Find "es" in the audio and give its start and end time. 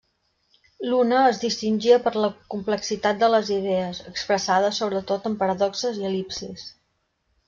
1.33-1.41